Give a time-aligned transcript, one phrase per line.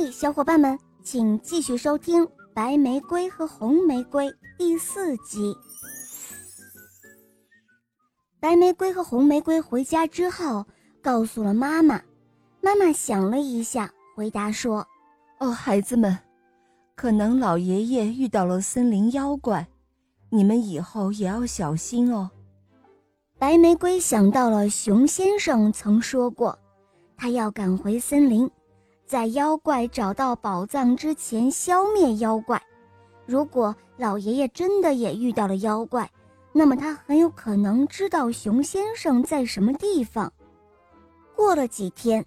[0.00, 5.52] 嘿，小伙伴们，请继续收听《白玫瑰和红玫瑰》第四集。
[8.38, 10.64] 白玫瑰和红玫瑰回家之后，
[11.02, 12.00] 告诉了妈妈。
[12.60, 14.86] 妈妈想了一下，回答说
[15.40, 16.16] ：“哦，孩子们，
[16.94, 19.66] 可能老爷爷遇到了森林妖怪，
[20.30, 22.30] 你们以后也要小心哦。”
[23.36, 26.56] 白玫瑰想到了熊先生曾说过，
[27.16, 28.48] 他要赶回森林。
[29.08, 32.62] 在妖怪找到宝藏之前消灭妖怪。
[33.24, 36.08] 如果老爷爷真的也遇到了妖怪，
[36.52, 40.30] 那么他很有可能知道熊先生在什么地方。
[41.34, 42.22] 过了几天，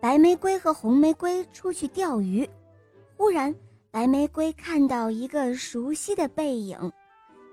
[0.00, 2.48] 白玫瑰和红玫瑰出去钓鱼，
[3.16, 3.54] 忽然
[3.92, 6.76] 白玫瑰看到一个熟悉的背影，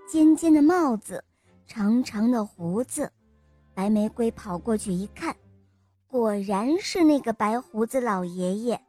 [0.08, 1.24] 尖尖的帽子，
[1.68, 3.12] 长长的胡子。
[3.76, 5.36] 白玫瑰跑过去一看。
[6.12, 8.82] 果然是那个白胡子老爷爷，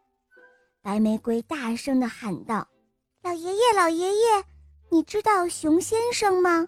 [0.83, 2.67] 白玫瑰大声地喊道
[3.23, 4.45] ：“老爷爷，老爷爷，
[4.91, 6.67] 你知道熊先生吗？”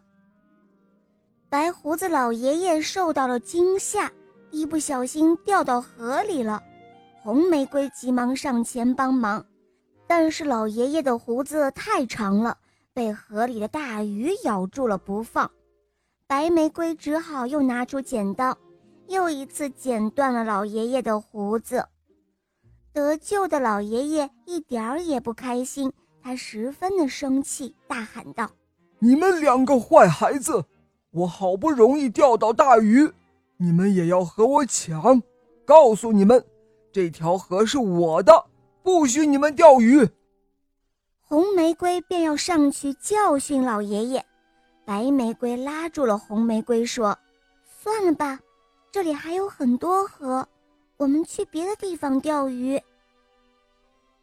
[1.50, 4.12] 白胡子老爷爷受到了惊吓，
[4.52, 6.62] 一不小心掉到河里了。
[7.20, 9.44] 红玫瑰急忙上前帮忙，
[10.06, 12.56] 但是老爷爷的胡子太长了，
[12.92, 15.50] 被河里的大鱼咬住了不放。
[16.28, 18.56] 白玫瑰只好又拿出剪刀。
[19.08, 21.86] 又一次剪断了老爷爷的胡子，
[22.92, 28.50] 得救的老爷爷一点儿也不开心，他十分的生气，大喊道
[28.98, 30.64] ：“你们两个坏孩子！
[31.10, 33.12] 我好不容易钓到大鱼，
[33.58, 35.22] 你们也要和我抢！
[35.64, 36.44] 告诉你们，
[36.92, 38.46] 这条河是我的，
[38.82, 40.08] 不许你们钓鱼！”
[41.20, 44.24] 红玫瑰便要上去教训老爷爷，
[44.84, 47.18] 白玫瑰拉住了红玫瑰，说
[47.82, 48.40] ：“算了吧。”
[48.94, 50.46] 这里还有很多河，
[50.98, 52.80] 我们去别的地方钓鱼。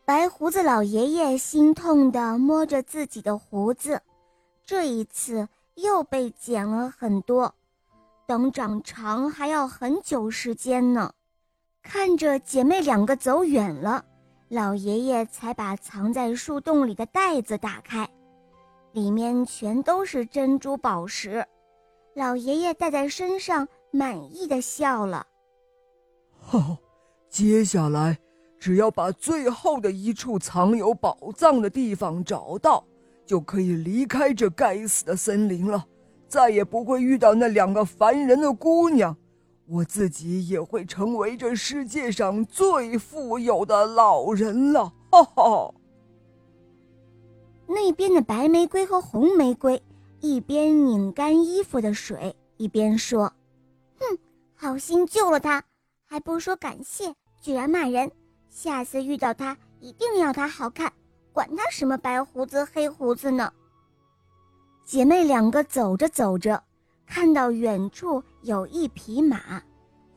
[0.06, 4.02] 白胡子老爷爷心痛地摸着自己的胡子，
[4.64, 7.54] 这一次又被剪了很多，
[8.26, 11.12] 等长长还要很久时间呢。
[11.84, 14.06] 看着姐妹两个走远了，
[14.48, 18.10] 老爷爷才把藏在树洞里的袋子打开，
[18.94, 21.46] 里面全都是珍珠宝石，
[22.14, 23.68] 老爷爷戴在身上。
[23.92, 25.28] 满意的笑了。
[26.52, 26.78] 哦，
[27.30, 28.18] 接下来
[28.60, 32.84] 只要把最后的一处藏有宝藏的地方找到，
[33.26, 35.86] 就可以离开这该死的森林了，
[36.28, 39.16] 再也不会遇到那两个烦人的姑娘。
[39.68, 44.92] 我自己也会成为这世界上最富有的老人了。
[45.10, 45.74] 哈哈。
[47.68, 49.82] 那边的白玫瑰和红玫瑰
[50.20, 53.32] 一边拧干衣服的水，一边说。
[54.62, 55.64] 好心救了他，
[56.06, 57.12] 还不说感谢，
[57.42, 58.12] 居然骂人！
[58.52, 60.94] 下次遇到他，一定要他好看，
[61.34, 63.52] 管他什么白胡子黑胡子呢。
[64.86, 66.64] 姐妹两个走着走着，
[67.08, 69.64] 看到远处有一匹马，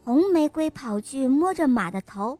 [0.04, 2.38] 红玫瑰跑去摸着马的头，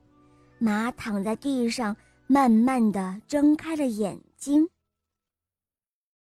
[0.58, 4.68] 马躺在地上，慢慢的睁开了眼睛。